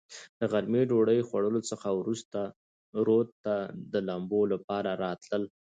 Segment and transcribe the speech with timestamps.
[0.39, 2.41] د غرمې ډوډوۍ خوړلو څخه ورورسته
[3.07, 3.55] رود ته
[3.91, 5.43] د لمبو لپاره راتلل.